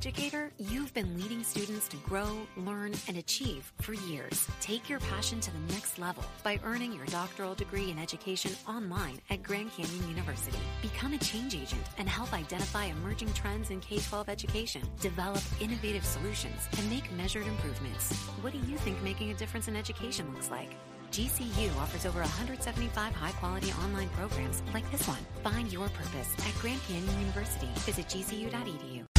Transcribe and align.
Educator, 0.00 0.50
you've 0.56 0.94
been 0.94 1.14
leading 1.14 1.44
students 1.44 1.86
to 1.86 1.98
grow, 1.98 2.26
learn, 2.56 2.94
and 3.06 3.18
achieve 3.18 3.70
for 3.82 3.92
years. 3.92 4.46
Take 4.62 4.88
your 4.88 4.98
passion 4.98 5.40
to 5.40 5.50
the 5.52 5.74
next 5.74 5.98
level 5.98 6.24
by 6.42 6.58
earning 6.64 6.94
your 6.94 7.04
doctoral 7.06 7.54
degree 7.54 7.90
in 7.90 7.98
education 7.98 8.52
online 8.66 9.20
at 9.28 9.42
Grand 9.42 9.70
Canyon 9.72 10.08
University. 10.08 10.56
Become 10.80 11.12
a 11.12 11.18
change 11.18 11.54
agent 11.54 11.82
and 11.98 12.08
help 12.08 12.32
identify 12.32 12.84
emerging 12.84 13.30
trends 13.34 13.68
in 13.68 13.80
K 13.80 13.98
12 13.98 14.30
education, 14.30 14.80
develop 15.02 15.42
innovative 15.60 16.06
solutions, 16.06 16.66
and 16.78 16.88
make 16.88 17.12
measured 17.12 17.46
improvements. 17.46 18.10
What 18.40 18.54
do 18.54 18.58
you 18.70 18.78
think 18.78 19.02
making 19.02 19.32
a 19.32 19.34
difference 19.34 19.68
in 19.68 19.76
education 19.76 20.32
looks 20.32 20.50
like? 20.50 20.70
GCU 21.12 21.76
offers 21.76 22.06
over 22.06 22.20
175 22.20 23.12
high 23.12 23.32
quality 23.32 23.70
online 23.84 24.08
programs 24.16 24.62
like 24.72 24.90
this 24.90 25.06
one. 25.06 25.20
Find 25.42 25.70
your 25.70 25.90
purpose 25.90 26.32
at 26.38 26.54
Grand 26.62 26.80
Canyon 26.88 27.20
University. 27.20 27.68
Visit 27.84 28.06
gcu.edu. 28.06 29.09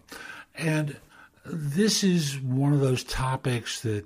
And 0.55 0.95
this 1.43 2.05
is 2.05 2.39
one 2.39 2.71
of 2.71 2.79
those 2.79 3.03
topics 3.03 3.81
that 3.81 4.05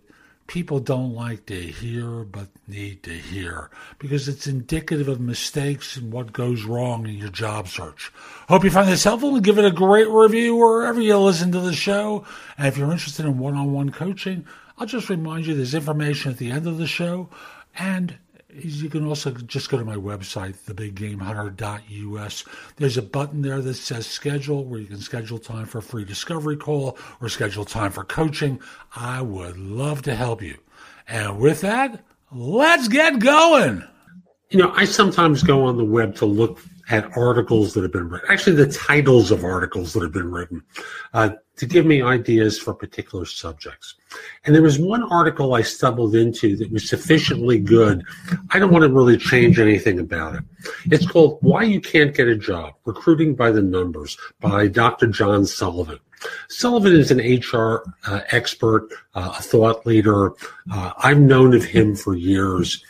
people 0.50 0.80
don't 0.80 1.14
like 1.14 1.46
to 1.46 1.62
hear 1.62 2.24
but 2.24 2.48
need 2.68 3.04
to 3.04 3.12
hear 3.12 3.70
because 4.00 4.28
it's 4.28 4.48
indicative 4.48 5.08
of 5.08 5.20
mistakes 5.20 5.96
and 5.96 6.12
what 6.12 6.34
goes 6.34 6.64
wrong 6.64 7.06
in 7.06 7.14
your 7.14 7.30
job 7.30 7.68
search. 7.68 8.12
Hope 8.48 8.64
you 8.64 8.72
find 8.72 8.90
this 8.90 9.04
helpful 9.04 9.36
and 9.36 9.44
give 9.44 9.60
it 9.60 9.66
a 9.66 9.72
great 9.72 10.10
review 10.10 10.56
wherever 10.56 11.00
you 11.00 11.16
listen 11.20 11.52
to 11.52 11.60
the 11.60 11.72
show. 11.72 12.26
And 12.58 12.66
if 12.66 12.80
you're 12.80 12.92
interested 12.92 13.28
in 13.28 13.38
one 13.38 13.54
on 13.54 13.72
one 13.72 13.92
coaching, 13.92 14.48
I'll 14.80 14.88
just 14.88 15.08
remind 15.08 15.46
you 15.46 15.54
there's 15.54 15.76
information 15.76 16.32
at 16.32 16.40
the 16.40 16.50
end 16.50 16.66
of 16.66 16.80
the 16.80 16.88
show 16.88 17.30
and 17.78 18.18
you 18.54 18.90
can 18.90 19.06
also 19.06 19.32
just 19.32 19.70
go 19.70 19.78
to 19.78 19.86
my 19.86 19.96
website, 19.96 20.56
thebiggamehunter.us. 20.58 22.46
There's 22.78 22.98
a 22.98 23.02
button 23.02 23.42
there 23.42 23.62
that 23.62 23.76
says 23.76 24.08
schedule 24.08 24.66
where 24.66 24.80
you 24.80 24.88
can 24.88 25.00
schedule 25.00 25.38
time 25.38 25.66
for 25.66 25.78
a 25.78 25.84
free 25.84 26.06
discovery 26.06 26.58
call 26.58 26.98
or 27.22 27.30
schedule 27.30 27.66
time 27.66 27.92
for 27.92 28.04
coaching. 28.04 28.60
I 28.96 29.22
would 29.22 29.58
love 29.58 30.02
to 30.04 30.16
help 30.16 30.42
you. 30.42 30.58
And 31.08 31.40
with 31.40 31.62
that, 31.62 32.04
let's 32.32 32.88
get 32.88 33.20
going. 33.20 33.84
You 34.50 34.60
know, 34.60 34.72
I 34.76 34.86
sometimes 34.86 35.44
go 35.44 35.66
on 35.66 35.78
the 35.78 35.86
web 35.86 36.16
to 36.16 36.26
look 36.26 36.60
at 36.90 37.16
articles 37.18 37.74
that 37.74 37.84
have 37.84 37.92
been 37.92 38.10
written, 38.10 38.30
actually, 38.32 38.56
the 38.56 38.72
titles 38.72 39.32
of 39.32 39.44
articles 39.44 39.94
that 39.94 40.02
have 40.02 40.12
been 40.12 40.32
written, 40.32 40.64
uh, 41.14 41.30
to 41.58 41.66
give 41.66 41.86
me 41.86 42.02
ideas 42.02 42.58
for 42.58 42.74
particular 42.74 43.26
subjects. 43.26 43.96
And 44.46 44.56
there 44.56 44.62
was 44.62 44.80
one 44.80 45.04
article 45.04 45.54
I 45.54 45.62
stumbled 45.62 46.16
into 46.16 46.56
that 46.56 46.72
was 46.72 46.90
sufficiently 46.90 47.60
good. 47.60 48.04
I 48.52 48.60
don't 48.60 48.72
want 48.72 48.84
to 48.84 48.94
really 48.94 49.18
change 49.18 49.60
anything 49.60 50.00
about 50.00 50.36
it. 50.36 50.44
It's 50.86 51.06
called 51.06 51.38
Why 51.42 51.64
You 51.64 51.82
Can't 51.82 52.16
Get 52.16 52.28
a 52.28 52.36
Job 52.36 52.76
Recruiting 52.86 53.36
by 53.36 53.52
the 53.52 53.62
Numbers 53.62 54.18
by 54.40 54.68
Dr. 54.68 55.08
John 55.08 55.46
Sullivan. 55.46 56.00
Sullivan 56.50 56.94
is 56.94 57.12
an 57.12 57.20
HR 57.20 57.84
uh, 58.08 58.22
expert, 58.32 58.90
uh, 59.14 59.36
a 59.38 59.42
thought 59.42 59.86
leader. 59.86 60.34
Uh, 60.72 60.94
I've 60.98 61.20
known 61.20 61.54
of 61.54 61.64
him 61.64 61.96
for 61.96 62.16
years. 62.16 62.84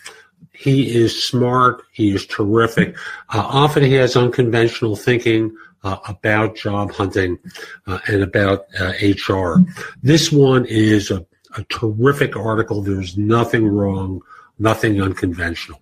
He 0.59 0.93
is 0.93 1.23
smart. 1.23 1.83
He 1.93 2.13
is 2.13 2.25
terrific. 2.25 2.97
Uh, 3.29 3.39
often 3.47 3.81
he 3.81 3.93
has 3.93 4.17
unconventional 4.17 4.97
thinking 4.97 5.55
uh, 5.85 5.99
about 6.05 6.57
job 6.57 6.91
hunting 6.91 7.39
uh, 7.87 7.99
and 8.07 8.21
about 8.21 8.65
HR. 9.01 9.53
Uh, 9.53 9.57
this 10.03 10.33
one 10.33 10.65
is 10.65 11.11
a, 11.11 11.25
a 11.55 11.63
terrific 11.69 12.35
article. 12.35 12.81
There's 12.81 13.17
nothing 13.17 13.69
wrong, 13.69 14.21
nothing 14.57 15.01
unconventional. 15.01 15.79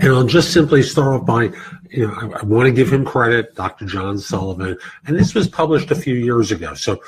And 0.00 0.12
I'll 0.12 0.26
just 0.26 0.52
simply 0.52 0.82
start 0.82 1.20
off 1.20 1.26
by, 1.26 1.50
you 1.90 2.08
know, 2.08 2.14
I, 2.14 2.40
I, 2.40 2.42
want 2.42 2.66
to 2.66 2.72
give 2.72 2.92
him 2.92 3.04
credit, 3.04 3.54
Dr. 3.54 3.84
John 3.84 4.18
Sullivan. 4.18 4.76
And 5.06 5.16
this 5.16 5.34
was 5.34 5.48
published 5.48 5.90
a 5.90 5.94
few 5.94 6.14
years 6.14 6.50
ago. 6.50 6.74
So, 6.74 7.00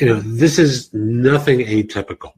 you 0.00 0.06
know, 0.06 0.20
this 0.20 0.58
is 0.58 0.92
nothing 0.92 1.60
atypical. 1.60 2.32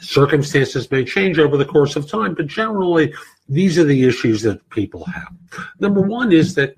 Circumstances 0.00 0.90
may 0.90 1.04
change 1.04 1.38
over 1.38 1.56
the 1.56 1.64
course 1.64 1.96
of 1.96 2.08
time, 2.08 2.34
but 2.34 2.46
generally, 2.46 3.12
these 3.48 3.78
are 3.78 3.84
the 3.84 4.04
issues 4.04 4.42
that 4.42 4.68
people 4.70 5.04
have. 5.04 5.32
Number 5.80 6.00
one 6.00 6.32
is 6.32 6.54
that 6.54 6.76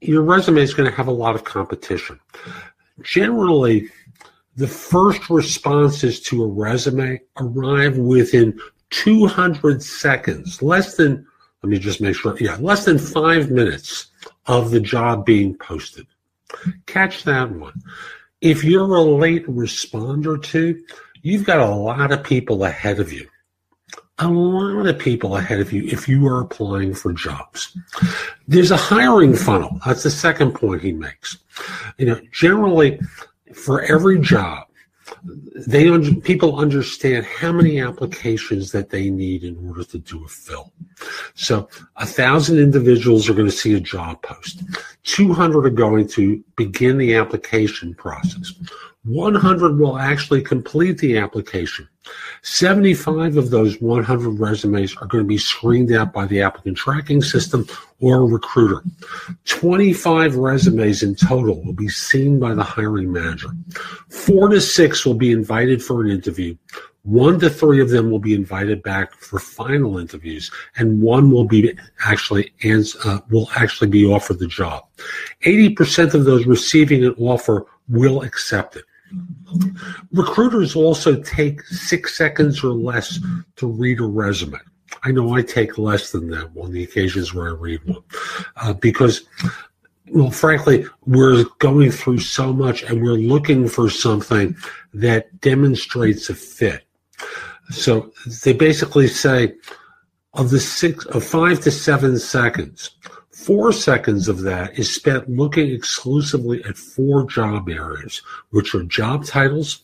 your 0.00 0.22
resume 0.22 0.62
is 0.62 0.74
going 0.74 0.88
to 0.88 0.96
have 0.96 1.08
a 1.08 1.12
lot 1.12 1.34
of 1.34 1.44
competition. 1.44 2.18
Generally, 3.02 3.88
the 4.56 4.66
first 4.66 5.30
responses 5.30 6.20
to 6.20 6.42
a 6.44 6.46
resume 6.46 7.20
arrive 7.38 7.96
within 7.96 8.58
200 8.90 9.82
seconds, 9.82 10.62
less 10.62 10.96
than, 10.96 11.26
let 11.62 11.70
me 11.70 11.78
just 11.78 12.00
make 12.00 12.16
sure, 12.16 12.36
yeah, 12.38 12.56
less 12.60 12.84
than 12.84 12.98
five 12.98 13.50
minutes 13.50 14.08
of 14.46 14.70
the 14.70 14.80
job 14.80 15.24
being 15.24 15.56
posted. 15.56 16.06
Catch 16.86 17.24
that 17.24 17.50
one. 17.50 17.80
If 18.40 18.64
you're 18.64 18.94
a 18.94 19.02
late 19.02 19.46
responder 19.46 20.42
to, 20.44 20.82
you've 21.22 21.44
got 21.44 21.58
a 21.60 21.74
lot 21.74 22.12
of 22.12 22.22
people 22.22 22.64
ahead 22.64 23.00
of 23.00 23.12
you. 23.12 23.28
A 24.18 24.28
lot 24.28 24.86
of 24.86 24.98
people 24.98 25.36
ahead 25.36 25.60
of 25.60 25.72
you 25.72 25.84
if 25.86 26.06
you 26.06 26.26
are 26.26 26.40
applying 26.40 26.94
for 26.94 27.12
jobs. 27.12 27.76
There's 28.46 28.70
a 28.70 28.76
hiring 28.76 29.34
funnel. 29.34 29.80
That's 29.86 30.02
the 30.02 30.10
second 30.10 30.52
point 30.52 30.82
he 30.82 30.92
makes. 30.92 31.38
You 31.96 32.06
know, 32.06 32.20
generally, 32.32 33.00
for 33.54 33.82
every 33.82 34.20
job, 34.20 34.66
they 35.66 35.90
people 36.20 36.58
understand 36.58 37.24
how 37.24 37.52
many 37.52 37.80
applications 37.80 38.72
that 38.72 38.90
they 38.90 39.10
need 39.10 39.44
in 39.44 39.56
order 39.68 39.84
to 39.84 39.98
do 39.98 40.24
a 40.24 40.28
fill. 40.28 40.72
So 41.34 41.68
a 41.96 42.06
thousand 42.06 42.58
individuals 42.58 43.28
are 43.28 43.34
going 43.34 43.46
to 43.46 43.52
see 43.52 43.74
a 43.74 43.80
job 43.80 44.22
post. 44.22 44.62
200 45.04 45.66
are 45.66 45.70
going 45.70 46.08
to 46.08 46.42
begin 46.56 46.98
the 46.98 47.14
application 47.14 47.94
process. 47.94 48.52
100 49.04 49.78
will 49.78 49.98
actually 49.98 50.42
complete 50.42 50.98
the 50.98 51.16
application. 51.16 51.88
75 52.42 53.36
of 53.36 53.50
those 53.50 53.80
100 53.80 54.38
resumes 54.38 54.94
are 54.96 55.06
going 55.06 55.24
to 55.24 55.28
be 55.28 55.38
screened 55.38 55.92
out 55.92 56.12
by 56.12 56.26
the 56.26 56.42
applicant 56.42 56.76
tracking 56.76 57.22
system 57.22 57.66
or 58.00 58.16
a 58.16 58.24
recruiter. 58.24 58.82
25 59.46 60.36
resumes 60.36 61.02
in 61.02 61.14
total 61.14 61.62
will 61.62 61.72
be 61.72 61.88
seen 61.88 62.38
by 62.38 62.54
the 62.54 62.62
hiring 62.62 63.12
manager. 63.12 63.48
Four 64.30 64.48
to 64.50 64.60
six 64.60 65.04
will 65.04 65.14
be 65.14 65.32
invited 65.32 65.82
for 65.82 66.02
an 66.02 66.10
interview. 66.10 66.56
One 67.02 67.40
to 67.40 67.50
three 67.50 67.80
of 67.80 67.90
them 67.90 68.12
will 68.12 68.20
be 68.20 68.32
invited 68.32 68.80
back 68.80 69.12
for 69.14 69.40
final 69.40 69.98
interviews, 69.98 70.52
and 70.76 71.02
one 71.02 71.32
will 71.32 71.46
be 71.46 71.76
actually 72.04 72.52
uh, 73.04 73.18
will 73.30 73.48
actually 73.56 73.88
be 73.88 74.06
offered 74.06 74.38
the 74.38 74.46
job. 74.46 74.84
80% 75.44 76.14
of 76.14 76.26
those 76.26 76.46
receiving 76.46 77.04
an 77.04 77.14
offer 77.18 77.66
will 77.88 78.22
accept 78.22 78.76
it. 78.76 78.84
Recruiters 80.12 80.76
also 80.76 81.20
take 81.22 81.62
six 81.64 82.16
seconds 82.16 82.62
or 82.62 82.72
less 82.72 83.18
to 83.56 83.66
read 83.66 83.98
a 83.98 84.04
resume. 84.04 84.60
I 85.02 85.10
know 85.10 85.34
I 85.34 85.42
take 85.42 85.76
less 85.76 86.12
than 86.12 86.30
that 86.30 86.50
on 86.60 86.70
the 86.70 86.84
occasions 86.84 87.34
where 87.34 87.48
I 87.48 87.52
read 87.52 87.80
one 87.84 88.02
uh, 88.56 88.74
because, 88.74 89.22
well, 90.12 90.30
frankly, 90.30 90.86
we're 91.06 91.44
going 91.58 91.90
through 91.90 92.20
so 92.20 92.52
much 92.52 92.82
and 92.82 93.02
we're 93.02 93.12
looking 93.12 93.68
for 93.68 93.88
something 93.90 94.56
that 94.94 95.40
demonstrates 95.40 96.28
a 96.28 96.34
fit. 96.34 96.84
So 97.70 98.12
they 98.44 98.52
basically 98.52 99.08
say 99.08 99.54
of 100.34 100.50
the 100.50 100.60
six 100.60 101.06
of 101.06 101.24
five 101.24 101.60
to 101.60 101.70
seven 101.70 102.18
seconds, 102.18 102.90
Four 103.44 103.72
seconds 103.72 104.28
of 104.28 104.42
that 104.42 104.78
is 104.78 104.94
spent 104.94 105.30
looking 105.30 105.70
exclusively 105.70 106.62
at 106.64 106.76
four 106.76 107.24
job 107.24 107.70
areas, 107.70 108.20
which 108.50 108.74
are 108.74 108.82
job 108.82 109.24
titles, 109.24 109.80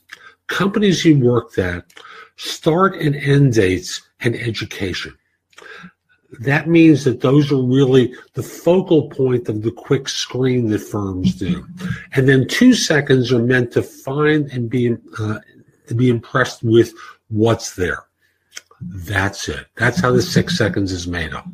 companies 0.46 1.06
you 1.06 1.19
worked 1.19 1.56
at, 1.56 1.87
start 2.37 2.94
and 2.96 3.17
end 3.17 3.55
dates, 3.55 4.02
and 4.20 4.34
education. 4.37 5.17
That 6.41 6.69
means 6.69 7.05
that 7.05 7.21
those 7.21 7.50
are 7.53 7.62
really 7.62 8.15
the 8.35 8.43
focal 8.43 9.09
point 9.09 9.49
of 9.49 9.62
the 9.62 9.71
quick 9.71 10.09
screen 10.09 10.69
that 10.71 10.81
firms 10.81 11.35
do. 11.35 11.67
And 12.12 12.29
then 12.29 12.47
two 12.47 12.75
seconds 12.75 13.33
are 13.33 13.43
meant 13.43 13.73
to 13.73 13.83
find 13.83 14.50
and 14.50 14.69
be, 14.69 14.97
uh, 15.19 15.38
to 15.88 15.94
be 15.94 16.09
impressed 16.09 16.62
with 16.62 16.93
what's 17.29 17.77
there. 17.77 18.05
That's 18.81 19.49
it. 19.49 19.67
That's 19.77 20.00
how 20.00 20.12
the 20.12 20.23
six 20.23 20.56
seconds 20.59 20.93
is 20.93 21.06
made 21.06 21.33
up. 21.33 21.47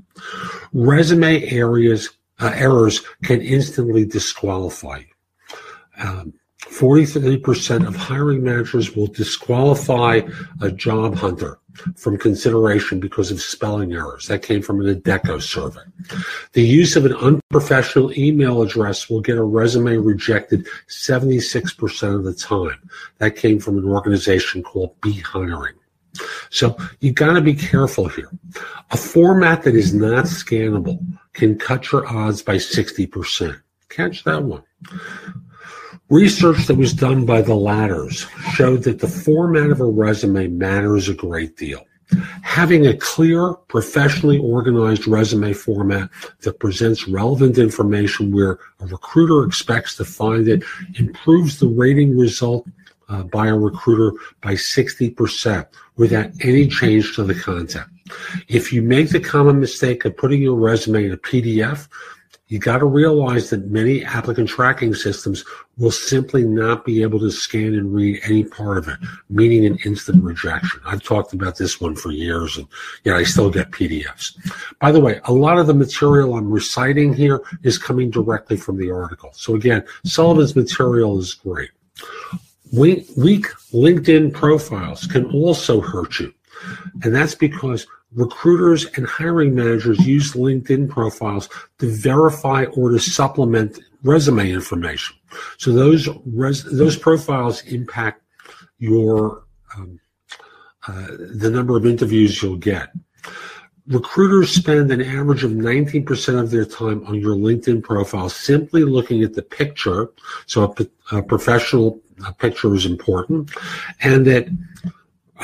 Resume 0.73 1.45
areas 1.45 2.11
uh, 2.41 2.53
errors 2.55 3.01
can 3.23 3.41
instantly 3.41 4.05
disqualify 4.05 4.99
you. 4.99 6.05
Um, 6.05 6.35
43% 6.65 7.87
of 7.87 7.97
hiring 7.97 8.43
managers 8.43 8.95
will 8.95 9.09
disqualify 9.09 10.23
a 10.61 10.71
job 10.71 11.17
hunter 11.17 11.59
from 11.97 12.19
consideration 12.19 13.01
because 13.01 13.31
of 13.31 13.41
spelling 13.41 13.93
errors. 13.93 14.27
That 14.29 14.43
came 14.43 14.63
from 14.63 14.81
an 14.81 14.95
Adecco 14.95 15.41
survey. 15.41 15.81
The 16.53 16.63
use 16.63 16.97
of 16.97 17.05
an 17.05 17.15
unprofessional 17.15 18.17
email 18.19 18.63
address 18.63 19.09
will 19.09 19.21
get 19.21 19.39
a 19.39 19.43
resume 19.43 19.97
rejected 19.97 20.67
76% 20.89 22.15
of 22.15 22.25
the 22.25 22.35
time. 22.35 22.79
That 23.19 23.37
came 23.37 23.59
from 23.59 23.79
an 23.79 23.85
organization 23.85 24.63
called 24.63 24.99
Behiring. 25.01 25.75
So 26.51 26.77
you 27.01 27.13
got 27.13 27.35
to 27.35 27.41
be 27.41 27.55
careful 27.55 28.09
here. 28.09 28.31
A 28.91 28.97
format 28.97 29.63
that 29.63 29.75
is 29.75 29.95
not 29.95 30.27
scannable 30.27 31.05
can 31.33 31.59
cut 31.59 31.91
your 31.91 32.07
odds 32.07 32.43
by 32.43 32.57
60%. 32.57 33.61
Catch 33.89 34.25
that 34.25 34.43
one. 34.43 34.63
Research 36.13 36.67
that 36.67 36.77
was 36.77 36.93
done 36.93 37.25
by 37.25 37.41
the 37.41 37.55
Ladders 37.55 38.27
showed 38.53 38.83
that 38.83 38.99
the 38.99 39.09
format 39.09 39.71
of 39.71 39.81
a 39.81 39.87
resume 39.87 40.47
matters 40.47 41.09
a 41.09 41.15
great 41.15 41.57
deal. 41.57 41.87
Having 42.43 42.87
a 42.87 42.99
clear, 42.99 43.55
professionally 43.69 44.37
organized 44.37 45.07
resume 45.07 45.55
format 45.55 46.11
that 46.43 46.59
presents 46.59 47.09
relevant 47.09 47.57
information 47.57 48.31
where 48.31 48.59
a 48.81 48.87
recruiter 48.89 49.47
expects 49.47 49.97
to 49.97 50.05
find 50.05 50.49
it 50.49 50.63
improves 50.99 51.59
the 51.59 51.69
rating 51.69 52.15
result 52.15 52.69
uh, 53.09 53.23
by 53.23 53.47
a 53.47 53.57
recruiter 53.57 54.15
by 54.43 54.53
60% 54.53 55.67
without 55.97 56.31
any 56.43 56.69
change 56.69 57.15
to 57.15 57.25
the 57.25 57.35
content. 57.35 57.87
If 58.49 58.71
you 58.71 58.83
make 58.83 59.09
the 59.09 59.21
common 59.21 59.59
mistake 59.59 60.05
of 60.05 60.19
putting 60.19 60.43
your 60.43 60.57
resume 60.57 61.07
in 61.07 61.13
a 61.13 61.17
PDF, 61.17 61.89
you 62.53 62.59
got 62.59 62.79
to 62.81 62.85
realize 62.85 63.49
that 63.49 63.71
many 63.71 64.05
applicant 64.05 64.47
tracking 64.47 64.93
systems 64.93 65.43
will 65.79 65.91
simply 65.91 66.45
not 66.45 66.85
be 66.85 67.01
able 67.01 67.19
to 67.19 67.31
scan 67.31 67.73
and 67.73 67.95
read 67.95 68.21
any 68.25 68.45
part 68.45 68.77
of 68.77 68.89
it, 68.89 68.99
meaning 69.31 69.65
an 69.65 69.79
instant 69.87 70.23
rejection. 70.23 70.79
I've 70.85 71.03
talked 71.03 71.33
about 71.33 71.57
this 71.57 71.81
one 71.81 71.97
for 71.97 72.11
years 72.11 72.59
and 72.59 72.69
yet 73.05 73.17
I 73.17 73.23
still 73.23 73.49
get 73.49 73.71
PDFs. 73.71 74.37
By 74.81 74.93
the 74.93 75.01
way, 75.01 75.19
a 75.25 75.33
lot 75.33 75.57
of 75.57 75.67
the 75.67 75.73
material 75.73 76.35
I'm 76.35 76.51
reciting 76.53 77.15
here 77.15 77.41
is 77.63 77.79
coming 77.79 78.11
directly 78.11 78.59
from 78.59 78.77
the 78.77 78.91
article. 78.91 79.31
So 79.33 79.55
again, 79.55 79.83
Sullivan's 80.05 80.55
material 80.55 81.19
is 81.19 81.33
great. 81.33 81.71
Weak, 82.71 83.09
weak 83.17 83.47
LinkedIn 83.73 84.35
profiles 84.35 85.07
can 85.07 85.25
also 85.31 85.81
hurt 85.81 86.21
you. 86.21 86.35
And 87.03 87.15
that's 87.15 87.35
because 87.35 87.87
recruiters 88.15 88.85
and 88.97 89.07
hiring 89.07 89.55
managers 89.55 89.99
use 90.07 90.33
LinkedIn 90.33 90.89
profiles 90.89 91.49
to 91.79 91.89
verify 91.89 92.65
or 92.77 92.91
to 92.91 92.99
supplement 92.99 93.79
resume 94.03 94.51
information. 94.51 95.17
So 95.59 95.73
those 95.73 96.09
res, 96.27 96.65
those 96.65 96.97
profiles 96.97 97.63
impact 97.63 98.23
your 98.79 99.45
um, 99.77 100.01
uh, 100.89 101.07
the 101.35 101.51
number 101.51 101.77
of 101.77 101.87
interviews 101.87 102.43
you'll 102.43 102.57
get. 102.57 102.91
Recruiters 103.87 104.53
spend 104.53 104.91
an 104.91 105.01
average 105.01 105.45
of 105.45 105.53
19% 105.53 106.41
of 106.41 106.51
their 106.51 106.65
time 106.65 107.05
on 107.07 107.15
your 107.15 107.37
LinkedIn 107.37 107.83
profile 107.83 108.29
simply 108.29 108.85
looking 108.85 109.23
at 109.23 109.35
the 109.35 109.43
picture. 109.43 110.11
So 110.47 110.75
a, 111.13 111.23
professional 111.23 112.01
a 112.27 112.33
picture 112.33 112.75
is 112.75 112.87
important, 112.87 113.51
and 114.01 114.27
that 114.27 114.49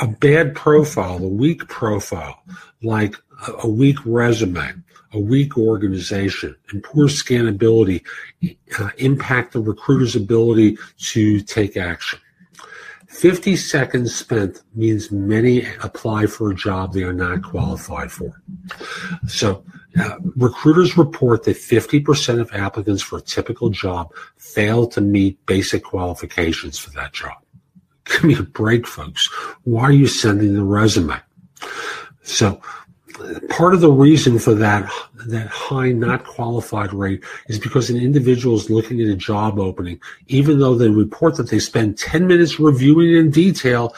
a 0.01 0.07
bad 0.07 0.55
profile, 0.55 1.17
a 1.17 1.27
weak 1.27 1.67
profile, 1.67 2.41
like 2.81 3.15
a, 3.63 3.67
weak 3.67 3.97
resume, 4.05 4.83
a 5.13 5.19
weak 5.19 5.57
organization, 5.57 6.55
and 6.69 6.83
poor 6.83 7.07
scannability 7.07 8.03
uh, 8.79 8.89
impact 8.97 9.53
the 9.53 9.59
recruiter's 9.59 10.15
ability 10.15 10.77
to 10.97 11.41
take 11.41 11.77
action. 11.77 12.19
50 13.09 13.55
seconds 13.55 14.13
spent 14.13 14.61
means 14.75 15.11
many 15.11 15.65
apply 15.83 16.27
for 16.27 16.51
a 16.51 16.55
job 16.55 16.93
they 16.93 17.03
are 17.03 17.13
not 17.13 17.41
qualified 17.41 18.11
for. 18.11 18.39
So, 19.27 19.63
uh, 19.99 20.17
recruiters 20.35 20.95
report 20.95 21.43
that 21.43 21.57
50% 21.57 22.39
of 22.39 22.53
applicants 22.53 23.01
for 23.01 23.17
a 23.17 23.21
typical 23.21 23.69
job 23.69 24.13
fail 24.37 24.85
to 24.87 25.01
meet 25.01 25.43
basic 25.47 25.83
qualifications 25.83 26.77
for 26.77 26.91
that 26.91 27.11
job. 27.11 27.37
Give 28.09 28.23
me 28.23 28.35
a 28.37 28.43
break, 28.43 28.87
folks. 28.87 29.27
Why 29.63 29.83
are 29.83 29.91
you 29.91 30.07
sending 30.07 30.53
the 30.53 30.63
resume? 30.63 31.15
So, 32.23 32.61
part 33.49 33.73
of 33.73 33.81
the 33.81 33.91
reason 33.91 34.39
for 34.39 34.53
that 34.55 34.89
that 35.27 35.47
high 35.47 35.91
not 35.91 36.23
qualified 36.23 36.93
rate 36.93 37.23
is 37.47 37.59
because 37.59 37.89
an 37.89 37.97
individual 37.97 38.55
is 38.55 38.69
looking 38.69 39.01
at 39.01 39.07
a 39.07 39.15
job 39.15 39.59
opening, 39.59 39.99
even 40.27 40.59
though 40.59 40.75
they 40.75 40.87
report 40.87 41.35
that 41.35 41.49
they 41.49 41.59
spend 41.59 41.97
10 41.97 42.25
minutes 42.25 42.59
reviewing 42.59 43.15
in 43.15 43.29
detail 43.29 43.93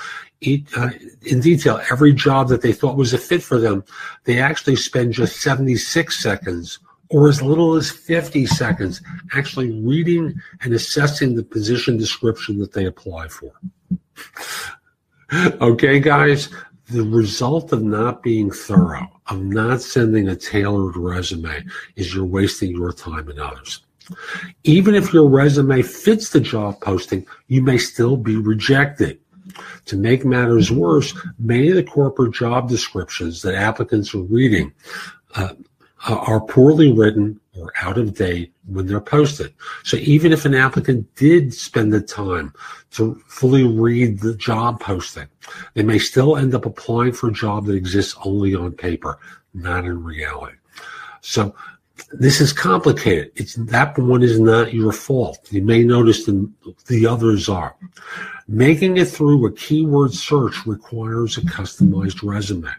uh, 0.75 0.90
in 1.22 1.40
detail 1.40 1.80
every 1.92 2.12
job 2.12 2.48
that 2.48 2.63
they 2.63 2.74
thought 2.74 2.98
was 2.98 3.13
a 3.13 3.18
fit 3.18 3.44
for 3.44 3.60
them, 3.60 3.84
they 4.24 4.40
actually 4.40 4.75
spend 4.75 5.13
just 5.13 5.40
76 5.40 6.19
seconds 6.19 6.80
or 7.12 7.28
as 7.28 7.42
little 7.42 7.75
as 7.75 7.92
50 7.92 8.46
seconds 8.46 9.02
actually 9.34 9.72
reading 9.81 10.34
and 10.62 10.74
assessing 10.74 11.36
the 11.36 11.44
position 11.44 11.98
description 11.98 12.58
that 12.60 12.72
they 12.72 12.86
apply 12.86 13.28
for. 13.28 13.52
okay, 15.62 16.00
guys, 16.00 16.50
the 16.90 17.04
result 17.04 17.74
of 17.74 17.84
not 17.84 18.24
being 18.24 18.50
thorough, 18.50 19.08
of 19.28 19.42
not 19.42 19.81
sending 19.81 20.28
a 20.28 20.36
tailored 20.36 20.96
resume, 20.96 21.66
is 21.96 22.13
you're 22.13 22.25
wasting 22.25 22.72
your 22.72 22.94
time 22.94 23.30
and 23.30 23.40
others. 23.40 23.81
Even 24.63 24.96
if 24.96 25.13
your 25.13 25.30
resume 25.30 25.81
fits 25.81 26.30
the 26.30 26.40
job 26.40 26.80
posting, 26.81 27.25
you 27.48 27.62
may 27.62 27.78
still 27.78 28.18
be 28.18 28.36
rejected. 28.36 29.19
To 29.86 29.98
make 29.98 30.24
matters 30.24 30.72
worse, 30.72 31.13
many 31.40 31.69
of 31.69 31.75
the 31.75 31.84
corporate 31.84 32.34
job 32.34 32.69
descriptions 32.69 33.42
that 33.42 33.56
applicants 33.56 34.13
are 34.13 34.22
reading 34.22 34.74
uh, 35.36 35.54
Uh, 36.07 36.15
are 36.15 36.42
poorly 36.42 36.92
written 36.92 37.39
or 37.55 37.72
out 37.79 37.96
of 37.96 38.15
date 38.15 38.51
when 38.65 38.88
they're 38.88 39.00
posted. 39.00 39.53
So 39.84 39.98
even 39.98 40.34
if 40.34 40.46
an 40.46 40.55
applicant 40.55 41.13
did 41.15 41.53
spend 41.53 41.93
the 41.93 42.01
time 42.01 42.53
to 42.91 43.22
fully 43.27 43.67
read 43.67 44.20
the 44.20 44.36
job 44.36 44.79
posting, 44.79 45.27
they 45.75 45.84
may 45.84 46.00
still 46.00 46.38
end 46.38 46.55
up 46.55 46.65
applying 46.65 47.12
for 47.12 47.29
a 47.29 47.34
job 47.34 47.67
that 47.67 47.75
exists 47.75 48.15
only 48.25 48.55
on 48.55 48.72
paper, 48.72 49.20
not 49.53 49.86
in 49.86 50.03
reality. 50.03 50.55
So 51.22 51.53
this 52.13 52.41
is 52.41 52.53
complicated. 52.53 53.32
It's 53.36 53.56
that 53.56 53.98
one 53.98 54.24
is 54.24 54.39
not 54.39 54.74
your 54.74 54.91
fault. 54.91 55.39
You 55.51 55.62
may 55.62 55.84
notice 55.84 56.25
the, 56.25 56.50
the 56.88 57.08
others 57.08 57.48
are. 57.50 57.75
Making 58.48 58.98
it 58.98 59.06
through 59.06 59.46
a 59.46 59.51
keyword 59.51 60.13
search 60.13 60.65
requires 60.65 61.38
a 61.38 61.41
customized 61.41 62.27
resume. 62.27 62.70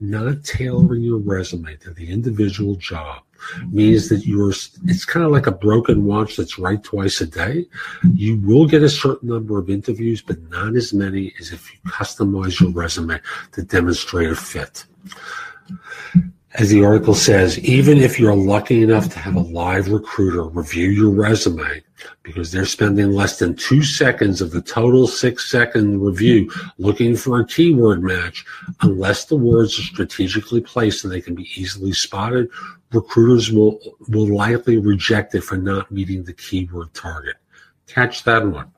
Not 0.00 0.44
tailoring 0.44 1.02
your 1.02 1.18
resume 1.18 1.76
to 1.76 1.92
the 1.92 2.08
individual 2.08 2.76
job 2.76 3.22
means 3.70 4.08
that 4.08 4.26
you're 4.26 4.50
it's 4.50 5.04
kind 5.04 5.26
of 5.26 5.32
like 5.32 5.48
a 5.48 5.52
broken 5.52 6.04
watch 6.04 6.36
that's 6.36 6.60
right 6.60 6.82
twice 6.84 7.20
a 7.20 7.26
day 7.26 7.66
you 8.14 8.36
will 8.36 8.66
get 8.66 8.84
a 8.84 8.88
certain 8.88 9.28
number 9.28 9.58
of 9.58 9.68
interviews 9.68 10.22
but 10.22 10.40
not 10.48 10.76
as 10.76 10.92
many 10.92 11.32
as 11.40 11.50
if 11.50 11.72
you 11.72 11.80
customize 11.90 12.60
your 12.60 12.70
resume 12.70 13.20
to 13.50 13.62
demonstrate 13.62 14.30
a 14.30 14.36
fit 14.36 14.84
as 16.54 16.68
the 16.68 16.84
article 16.84 17.14
says, 17.14 17.58
even 17.60 17.98
if 17.98 18.18
you're 18.18 18.34
lucky 18.34 18.82
enough 18.82 19.08
to 19.10 19.18
have 19.18 19.36
a 19.36 19.40
live 19.40 19.88
recruiter 19.88 20.44
review 20.44 20.90
your 20.90 21.10
resume, 21.10 21.82
because 22.22 22.52
they're 22.52 22.66
spending 22.66 23.12
less 23.12 23.38
than 23.38 23.54
two 23.54 23.82
seconds 23.82 24.40
of 24.40 24.50
the 24.50 24.60
total 24.60 25.06
six 25.06 25.50
second 25.50 26.02
review 26.02 26.50
looking 26.76 27.16
for 27.16 27.40
a 27.40 27.46
keyword 27.46 28.02
match, 28.02 28.44
unless 28.82 29.24
the 29.24 29.36
words 29.36 29.78
are 29.78 29.82
strategically 29.82 30.60
placed 30.60 31.04
and 31.04 31.12
they 31.12 31.20
can 31.20 31.34
be 31.34 31.48
easily 31.54 31.92
spotted, 31.92 32.48
recruiters 32.92 33.50
will, 33.50 33.80
will 34.08 34.26
likely 34.26 34.76
reject 34.76 35.34
it 35.34 35.42
for 35.42 35.56
not 35.56 35.90
meeting 35.90 36.22
the 36.24 36.34
keyword 36.34 36.92
target. 36.92 37.36
Catch 37.86 38.24
that 38.24 38.46
one. 38.46 38.70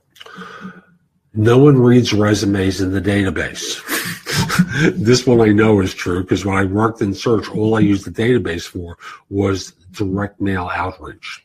No 1.33 1.59
one 1.59 1.79
reads 1.79 2.13
resumes 2.13 2.81
in 2.81 2.93
the 2.93 3.01
database. 3.01 3.81
this 4.95 5.27
one 5.27 5.41
I 5.41 5.53
know 5.53 5.81
is 5.81 5.95
true 5.95 6.23
because 6.23 6.45
when 6.45 6.57
I 6.57 6.65
worked 6.65 7.01
in 7.01 7.15
search, 7.15 7.49
all 7.51 7.75
I 7.75 7.81
used 7.81 8.05
the 8.05 8.11
database 8.11 8.67
for 8.67 8.99
was 9.29 9.73
direct 9.93 10.41
mail 10.41 10.71
outreach. 10.73 11.45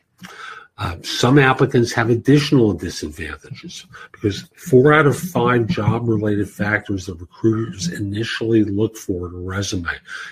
Uh, 0.78 0.96
some 1.02 1.38
applicants 1.38 1.92
have 1.92 2.08
additional 2.08 2.72
disadvantages 2.72 3.84
because 4.12 4.48
four 4.56 4.94
out 4.94 5.06
of 5.06 5.18
five 5.18 5.66
job 5.66 6.08
related 6.08 6.48
factors 6.48 7.04
that 7.04 7.20
recruiters 7.20 7.88
initially 7.88 8.64
look 8.64 8.96
for 8.96 9.28
in 9.28 9.34
a 9.34 9.38
resume 9.38 9.90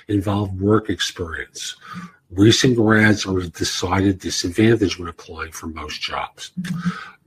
involve 0.08 0.58
work 0.58 0.88
experience. 0.88 1.76
Recent 2.30 2.76
grads 2.76 3.26
are 3.26 3.38
a 3.38 3.48
decided 3.48 4.20
disadvantage 4.20 4.98
when 4.98 5.08
applying 5.08 5.52
for 5.52 5.66
most 5.66 6.00
jobs. 6.00 6.52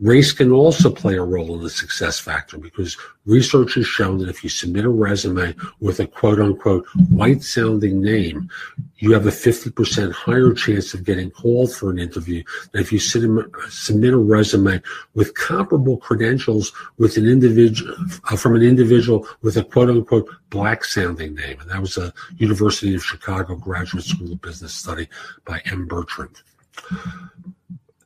Race 0.02 0.32
can 0.32 0.52
also 0.52 0.90
play 0.90 1.16
a 1.16 1.24
role 1.24 1.54
in 1.56 1.62
the 1.62 1.70
success 1.70 2.20
factor 2.20 2.58
because 2.58 2.98
research 3.28 3.76
has 3.76 3.86
shown 3.86 4.18
that 4.18 4.30
if 4.30 4.44
you 4.44 4.50
submit 4.50 4.84
a 4.84 4.90
resume 4.90 5.54
with 5.80 6.00
a 6.00 6.08
quote 6.08 6.40
unquote 6.40 6.88
white 7.10 7.44
sounding 7.44 8.02
name, 8.02 8.50
you 8.98 9.12
have 9.12 9.28
a 9.28 9.32
50% 9.32 10.12
higher 10.12 10.54
chance 10.54 10.96
of 10.96 11.04
getting 11.04 11.30
called 11.30 11.72
for 11.72 11.92
an 11.92 12.00
interview 12.00 12.44
than 12.72 12.82
if 12.82 12.92
you 12.92 12.98
submit 12.98 14.14
a 14.14 14.18
resume 14.18 14.82
with 15.14 15.36
comparable 15.36 15.98
credentials 15.98 16.72
with 16.98 17.16
an 17.18 17.28
individual 17.28 17.96
uh, 18.32 18.36
from 18.36 18.56
an 18.56 18.64
individual 18.64 19.28
with 19.44 19.56
a 19.58 19.64
quote 19.64 19.92
unquote 19.92 20.28
black 20.50 20.84
sounding 20.84 21.36
name. 21.36 21.60
And 21.62 21.70
that 21.70 21.80
was 21.80 21.98
a 21.98 22.12
University 22.38 22.96
of 22.96 23.04
Chicago 23.04 23.56
Graduate 23.56 24.04
School 24.04 24.34
of 24.34 24.42
Business 24.42 24.74
study 24.74 25.08
by 25.46 25.62
M. 25.66 25.86
Bertrand. 25.86 26.42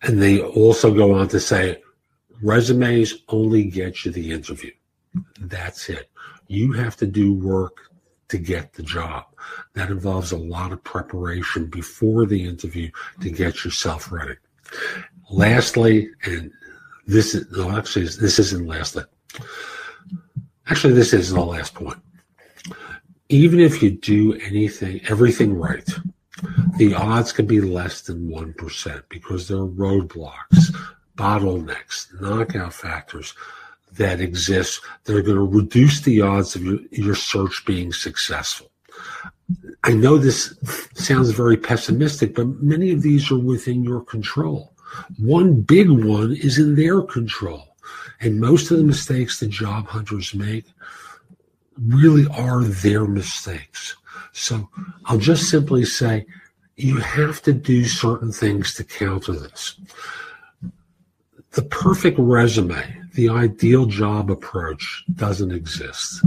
And 0.02 0.22
they 0.22 0.42
also 0.42 0.94
go 0.94 1.14
on 1.14 1.30
to 1.30 1.40
say 1.40 1.82
resumes 2.42 3.14
only 3.30 3.66
get 3.66 4.06
you 4.06 4.12
the 4.12 4.32
interview. 4.32 4.72
That's 5.40 5.90
it. 5.90 6.10
You 6.48 6.74
have 6.74 6.96
to 6.98 7.08
do 7.08 7.34
work 7.34 7.90
to 8.30 8.38
get 8.38 8.74
the 8.74 8.84
job. 8.84 9.26
That 9.74 9.90
involves 9.90 10.32
a 10.32 10.38
lot 10.38 10.72
of 10.72 10.84
preparation 10.84 11.68
before 11.68 12.26
the 12.26 12.44
interview 12.44 12.90
to 13.22 13.30
get 13.30 13.64
yourself 13.64 14.12
ready. 14.12 14.36
Lastly, 15.30 16.10
and 16.24 16.52
this 17.08 17.36
is 17.36 17.46
no, 17.52 17.78
actually, 17.78 18.06
this 18.06 18.40
isn't 18.40 18.68
lastly. 18.68 19.04
Actually, 20.68 20.94
this 20.94 21.14
is 21.14 21.32
the 21.32 21.40
last 21.40 21.76
point. 21.76 21.98
Even 23.30 23.60
if 23.60 23.82
you 23.82 23.92
do 23.92 24.34
anything, 24.34 25.02
everything 25.08 25.58
right, 25.58 25.88
the 26.78 26.94
odds 26.94 27.32
can 27.32 27.46
be 27.46 27.62
less 27.62 28.02
than 28.02 28.30
1% 28.30 29.04
because 29.10 29.48
there 29.48 29.58
are 29.58 29.68
roadblocks, 29.68 30.76
bottlenecks, 31.16 32.08
knockout 32.20 32.74
factors 32.74 33.34
that 33.94 34.20
exist 34.20 34.82
that 35.06 35.16
are 35.16 35.22
going 35.22 35.38
to 35.38 35.44
reduce 35.44 36.02
the 36.02 36.22
odds 36.22 36.56
of 36.56 36.64
your, 36.64 36.80
your 36.92 37.16
search 37.16 37.64
being 37.66 37.94
successful. 37.94 38.70
I 39.84 39.94
know 39.94 40.18
this 40.18 40.58
sounds 40.96 41.30
very 41.32 41.58
pessimistic, 41.58 42.36
but 42.36 42.62
many 42.62 42.92
of 42.92 43.02
these 43.02 43.32
are 43.32 43.38
within 43.38 43.84
your 43.84 44.02
control. 44.02 44.74
One 45.18 45.62
big 45.62 45.90
one 45.90 46.34
is 46.34 46.58
in 46.58 46.76
their 46.76 47.02
control. 47.02 47.76
And 48.22 48.40
most 48.40 48.72
of 48.72 48.78
the 48.78 48.84
mistakes 48.84 49.40
that 49.40 49.50
job 49.50 49.88
hunters 49.88 50.34
make 50.34 50.66
really 51.78 52.26
are 52.32 52.64
their 52.64 53.06
mistakes. 53.06 53.96
So 54.32 54.70
I'll 55.06 55.18
just 55.18 55.50
simply 55.50 55.86
say 55.86 56.26
you 56.78 56.98
have 56.98 57.42
to 57.44 57.54
do 57.54 57.86
certain 57.86 58.32
things 58.32 58.74
to 58.76 58.84
counter 58.84 59.34
this. 59.34 59.80
The 61.56 61.64
perfect 61.64 62.20
resume, 62.20 62.84
the 63.14 63.30
ideal 63.30 63.86
job 63.86 64.30
approach 64.30 65.06
doesn't 65.16 65.52
exist. 65.52 66.22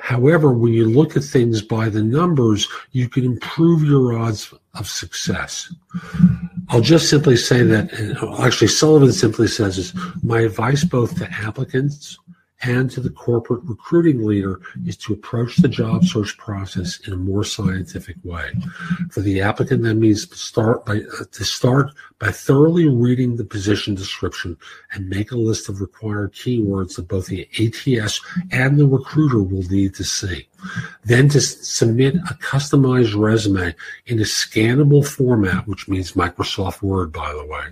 However, 0.00 0.52
when 0.52 0.72
you 0.72 0.86
look 0.86 1.18
at 1.18 1.24
things 1.24 1.60
by 1.60 1.90
the 1.90 2.02
numbers, 2.02 2.66
you 2.92 3.10
can 3.10 3.24
improve 3.24 3.82
your 3.82 4.18
odds 4.18 4.54
of 4.72 4.88
success. 4.88 5.70
I'll 6.70 6.80
just 6.80 7.10
simply 7.10 7.36
say 7.36 7.62
that, 7.62 7.92
actually, 8.40 8.68
Sullivan 8.68 9.12
simply 9.12 9.48
says 9.48 9.76
is 9.76 9.94
my 10.22 10.40
advice 10.40 10.82
both 10.82 11.18
to 11.18 11.30
applicants 11.30 12.18
and 12.62 12.90
to 12.90 13.00
the 13.00 13.10
corporate 13.10 13.62
recruiting 13.64 14.26
leader 14.26 14.60
is 14.84 14.96
to 14.96 15.12
approach 15.12 15.56
the 15.56 15.68
job 15.68 16.04
search 16.04 16.36
process 16.38 16.98
in 17.06 17.12
a 17.12 17.16
more 17.16 17.44
scientific 17.44 18.16
way. 18.24 18.50
For 19.10 19.20
the 19.20 19.40
applicant, 19.40 19.82
that 19.84 19.94
means 19.94 20.26
to 20.26 20.36
start 20.36 20.84
by 20.84 21.02
uh, 21.20 21.24
to 21.30 21.44
start 21.44 21.92
by 22.18 22.32
thoroughly 22.32 22.88
reading 22.88 23.36
the 23.36 23.44
position 23.44 23.94
description 23.94 24.56
and 24.92 25.08
make 25.08 25.30
a 25.30 25.36
list 25.36 25.68
of 25.68 25.80
required 25.80 26.32
keywords 26.32 26.96
that 26.96 27.06
both 27.06 27.26
the 27.26 27.48
ATS 27.60 28.20
and 28.50 28.78
the 28.78 28.88
recruiter 28.88 29.42
will 29.42 29.62
need 29.62 29.94
to 29.94 30.04
see. 30.04 30.48
Then 31.04 31.28
to 31.28 31.40
submit 31.40 32.16
a 32.16 32.34
customized 32.34 33.16
resume 33.16 33.74
in 34.06 34.18
a 34.18 34.22
scannable 34.22 35.06
format, 35.06 35.68
which 35.68 35.86
means 35.86 36.12
Microsoft 36.12 36.82
Word, 36.82 37.12
by 37.12 37.32
the 37.32 37.46
way, 37.46 37.66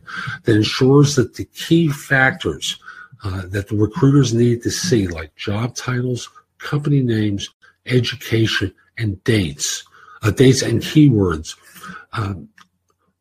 that 0.44 0.54
ensures 0.54 1.16
that 1.16 1.34
the 1.34 1.46
key 1.46 1.88
factors 1.88 2.78
uh, 3.24 3.42
that 3.46 3.68
the 3.68 3.76
recruiters 3.76 4.34
need 4.34 4.62
to 4.62 4.70
see, 4.70 5.06
like 5.06 5.34
job 5.36 5.74
titles, 5.74 6.28
company 6.58 7.00
names, 7.00 7.50
education, 7.86 8.72
and 8.98 9.22
dates, 9.24 9.84
uh, 10.22 10.30
dates 10.30 10.62
and 10.62 10.82
keywords, 10.82 11.56
um, 12.12 12.48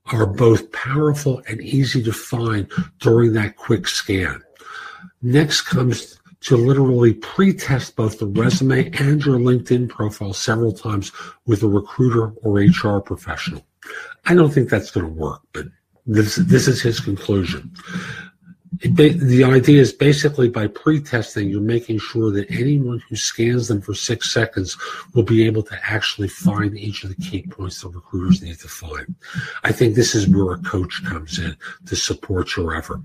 are 0.08 0.25
both 0.25 0.72
powerful 0.72 1.42
and 1.48 1.62
easy 1.62 2.04
to 2.04 2.14
find 2.14 2.72
during 3.00 3.34
that 3.34 3.56
quick 3.56 3.88
scan. 3.88 4.42
Next 5.22 5.62
comes 5.62 6.20
to 6.42 6.58
literally 6.58 7.14
pre-test 7.14 7.96
both 7.96 8.20
the 8.20 8.28
resume 8.28 8.92
and 9.00 9.25
your 9.25 9.40
LinkedIn 9.40 9.90
profile 9.90 10.34
several 10.34 10.72
times 10.72 11.12
with 11.48 11.64
a 11.64 11.68
recruiter 11.68 12.34
or 12.44 12.60
HR 12.60 13.00
professional. 13.00 13.66
I 14.25 14.36
don't 14.36 14.52
think 14.52 14.70
that's 14.70 14.92
going 14.92 15.08
to 15.08 15.12
work, 15.12 15.42
but 15.54 15.66
this 16.06 16.36
this 16.36 16.68
is 16.68 16.82
his 16.82 17.00
conclusion 17.00 17.74
the 18.74 19.43
idea 19.43 19.79
is 19.79 19.93
basically 19.93 20.50
by 20.50 20.67
pre-testing, 20.67 21.50
you're 21.50 21.62
making 21.62 22.00
sure 22.00 22.31
that 22.31 22.50
anyone 22.51 23.01
who 23.07 23.15
scans 23.15 23.67
them 23.67 23.81
for 23.81 23.93
six 23.93 24.31
seconds 24.34 24.77
will 25.13 25.24
be 25.24 25.45
able 25.45 25.63
to 25.63 25.79
actually 25.84 26.27
find 26.27 26.77
each 26.77 27.03
of 27.03 27.10
the 27.10 27.15
key 27.15 27.43
points 27.43 27.81
that 27.81 27.89
recruiters 27.89 28.41
need 28.41 28.60
to 28.60 28.67
find. 28.67 29.15
I 29.63 29.72
think 29.72 29.95
this 29.95 30.13
is 30.13 30.27
where 30.27 30.53
a 30.53 30.57
coach 30.60 31.03
comes 31.05 31.39
in 31.39 31.55
to 31.86 31.95
support 31.95 32.55
your 32.57 32.75
effort. 32.75 33.01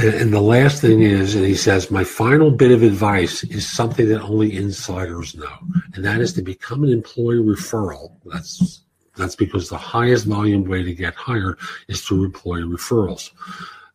And 0.00 0.32
the 0.32 0.40
last 0.40 0.80
thing 0.80 1.02
is, 1.02 1.34
and 1.34 1.44
he 1.44 1.54
says, 1.54 1.90
my 1.90 2.04
final 2.04 2.50
bit 2.50 2.70
of 2.70 2.82
advice 2.82 3.44
is 3.44 3.70
something 3.70 4.08
that 4.08 4.22
only 4.22 4.56
insiders 4.56 5.34
know, 5.34 5.58
and 5.92 6.02
that 6.02 6.22
is 6.22 6.32
to 6.34 6.42
become 6.42 6.84
an 6.84 6.90
employee 6.90 7.36
referral. 7.36 8.16
That's 8.24 8.83
that's 9.16 9.36
because 9.36 9.68
the 9.68 9.78
highest 9.78 10.26
volume 10.26 10.64
way 10.64 10.82
to 10.82 10.94
get 10.94 11.14
hired 11.14 11.58
is 11.88 12.02
through 12.02 12.24
employee 12.24 12.62
referrals. 12.62 13.30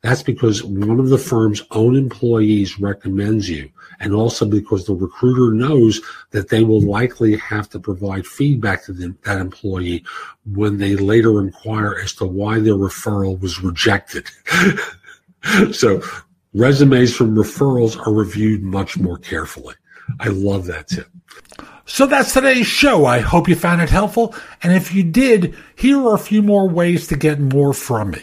That's 0.02 0.24
because 0.24 0.64
one 0.64 1.00
of 1.00 1.10
the 1.10 1.18
firm's 1.18 1.62
own 1.72 1.98
employees 1.98 2.80
recommends 2.80 3.50
you, 3.50 3.70
and 4.00 4.14
also 4.14 4.46
because 4.46 4.86
the 4.86 4.96
recruiter 4.96 5.54
knows 5.54 6.00
that 6.32 6.48
they 6.48 6.64
will 6.64 6.82
likely 6.82 7.36
have 7.36 7.70
to 7.72 7.80
provide 7.80 8.26
feedback 8.26 8.86
to 8.86 8.94
that 8.94 9.38
employee 9.38 10.06
when 10.54 10.78
they 10.78 10.96
later 10.96 11.42
inquire 11.42 11.98
as 12.02 12.14
to 12.14 12.26
why 12.26 12.60
their 12.60 12.76
referral 12.76 13.40
was 13.42 13.62
rejected. 13.62 14.30
so 15.74 16.02
resumes 16.54 17.14
from 17.14 17.36
referrals 17.36 17.98
are 18.08 18.14
reviewed 18.14 18.64
much 18.64 18.98
more 18.98 19.18
carefully. 19.18 19.76
I 20.22 20.30
love 20.30 20.66
that 20.68 20.88
tip. 20.88 21.08
So 21.91 22.05
that's 22.05 22.34
today's 22.34 22.67
show. 22.67 23.08
I 23.08 23.17
hope 23.19 23.50
you 23.50 23.55
found 23.55 23.81
it 23.81 23.89
helpful. 23.89 24.36
And 24.62 24.72
if 24.72 24.93
you 24.93 25.01
did, 25.03 25.55
here 25.75 26.00
are 26.00 26.13
a 26.13 26.19
few 26.19 26.43
more 26.43 26.69
ways 26.69 27.08
to 27.08 27.17
get 27.17 27.39
more 27.39 27.74
from 27.74 28.12
me. 28.12 28.22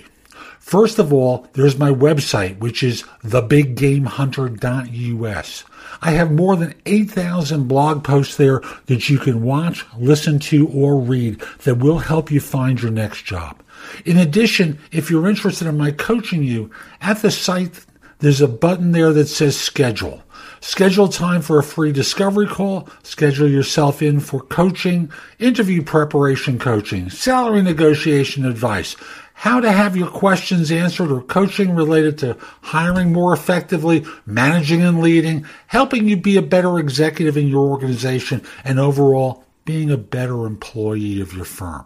First 0.61 1.01
of 1.01 1.13
all, 1.13 1.49
there's 1.55 1.77
my 1.77 1.91
website, 1.91 2.61
which 2.61 2.85
is 2.85 3.03
thebiggamehunter.us. 3.25 5.65
I 6.01 6.11
have 6.13 6.31
more 6.31 6.55
than 6.55 6.75
8,000 6.87 7.67
blog 7.67 8.05
posts 8.05 8.37
there 8.37 8.63
that 8.87 9.09
you 9.09 9.19
can 9.19 9.43
watch, 9.43 9.85
listen 9.99 10.39
to, 10.39 10.69
or 10.69 11.01
read 11.01 11.41
that 11.65 11.79
will 11.79 11.99
help 11.99 12.31
you 12.31 12.39
find 12.39 12.81
your 12.81 12.93
next 12.93 13.25
job. 13.25 13.61
In 14.05 14.17
addition, 14.17 14.79
if 14.93 15.11
you're 15.11 15.29
interested 15.29 15.67
in 15.67 15.77
my 15.77 15.91
coaching 15.91 16.45
you, 16.45 16.71
at 17.01 17.21
the 17.21 17.33
site, 17.33 17.85
there's 18.21 18.41
a 18.41 18.49
button 18.49 18.93
there 18.93 19.13
that 19.13 19.27
says 19.27 19.59
schedule. 19.59 20.23
Schedule 20.61 21.09
time 21.09 21.43
for 21.43 21.59
a 21.59 21.63
free 21.63 21.93
discovery 21.93 22.47
call. 22.47 22.89
Schedule 23.03 23.49
yourself 23.49 24.03
in 24.03 24.21
for 24.21 24.41
coaching, 24.41 25.11
interview 25.39 25.83
preparation 25.83 26.59
coaching, 26.59 27.11
salary 27.11 27.63
negotiation 27.63 28.45
advice, 28.45 28.97
how 29.35 29.61
to 29.61 29.71
have 29.71 29.97
your 29.97 30.09
questions 30.09 30.73
answered 30.73 31.11
or 31.11 31.21
coaching 31.21 31.75
related 31.75 32.17
to 32.19 32.37
hiring 32.63 33.13
more 33.13 33.35
effectively, 33.35 34.05
managing 34.25 34.83
and 34.83 35.03
leading, 35.03 35.45
helping 35.67 36.09
you 36.09 36.17
be 36.17 36.37
a 36.39 36.43
better 36.43 36.79
executive 36.79 37.37
in 37.37 37.47
your 37.47 37.69
organization, 37.69 38.43
and 38.65 38.81
overall 38.81 39.45
being 39.67 39.91
a 39.91 39.99
better 39.99 40.47
employee 40.47 41.21
of 41.21 41.35
your 41.35 41.45
firm. 41.45 41.85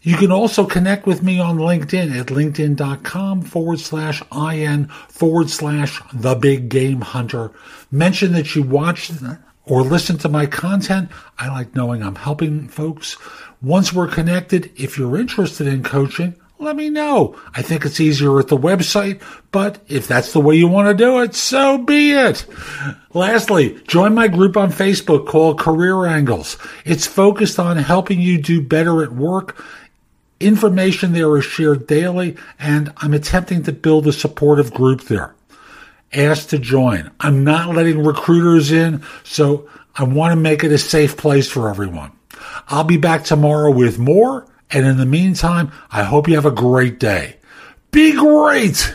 You 0.00 0.16
can 0.16 0.30
also 0.30 0.64
connect 0.64 1.06
with 1.06 1.22
me 1.22 1.40
on 1.40 1.58
LinkedIn 1.58 2.18
at 2.18 2.26
linkedin.com 2.26 3.42
forward 3.42 3.80
slash 3.80 4.22
IN 4.32 4.86
forward 5.08 5.50
slash 5.50 6.00
the 6.12 6.36
big 6.36 6.68
game 6.68 7.00
hunter. 7.00 7.50
Mention 7.90 8.32
that 8.32 8.54
you 8.54 8.62
watched 8.62 9.12
or 9.64 9.82
listened 9.82 10.20
to 10.20 10.28
my 10.28 10.46
content. 10.46 11.10
I 11.36 11.48
like 11.48 11.74
knowing 11.74 12.02
I'm 12.02 12.14
helping 12.14 12.68
folks. 12.68 13.16
Once 13.60 13.92
we're 13.92 14.08
connected, 14.08 14.70
if 14.76 14.98
you're 14.98 15.18
interested 15.18 15.66
in 15.66 15.82
coaching, 15.82 16.36
let 16.60 16.74
me 16.74 16.90
know. 16.90 17.36
I 17.54 17.62
think 17.62 17.84
it's 17.84 18.00
easier 18.00 18.38
at 18.40 18.48
the 18.48 18.56
website, 18.56 19.22
but 19.52 19.78
if 19.88 20.08
that's 20.08 20.32
the 20.32 20.40
way 20.40 20.56
you 20.56 20.66
want 20.66 20.88
to 20.88 21.04
do 21.04 21.20
it, 21.20 21.34
so 21.34 21.78
be 21.78 22.12
it. 22.12 22.46
Lastly, 23.14 23.80
join 23.86 24.14
my 24.14 24.26
group 24.26 24.56
on 24.56 24.72
Facebook 24.72 25.26
called 25.26 25.60
Career 25.60 26.06
Angles. 26.06 26.56
It's 26.84 27.06
focused 27.06 27.60
on 27.60 27.76
helping 27.76 28.20
you 28.20 28.40
do 28.40 28.60
better 28.60 29.04
at 29.04 29.12
work. 29.12 29.64
Information 30.40 31.12
there 31.12 31.36
is 31.36 31.44
shared 31.44 31.86
daily, 31.86 32.36
and 32.58 32.92
I'm 32.98 33.12
attempting 33.12 33.64
to 33.64 33.72
build 33.72 34.06
a 34.06 34.12
supportive 34.12 34.72
group 34.72 35.02
there. 35.02 35.34
Ask 36.12 36.48
to 36.50 36.58
join. 36.58 37.10
I'm 37.20 37.44
not 37.44 37.74
letting 37.74 38.04
recruiters 38.04 38.70
in, 38.70 39.02
so 39.24 39.68
I 39.94 40.04
want 40.04 40.32
to 40.32 40.36
make 40.36 40.62
it 40.62 40.72
a 40.72 40.78
safe 40.78 41.16
place 41.16 41.50
for 41.50 41.68
everyone. 41.68 42.12
I'll 42.68 42.84
be 42.84 42.96
back 42.96 43.24
tomorrow 43.24 43.70
with 43.70 43.98
more. 43.98 44.46
And 44.70 44.86
in 44.86 44.98
the 44.98 45.06
meantime, 45.06 45.72
I 45.90 46.04
hope 46.04 46.28
you 46.28 46.34
have 46.34 46.46
a 46.46 46.50
great 46.50 47.00
day. 47.00 47.36
Be 47.90 48.14
great! 48.14 48.94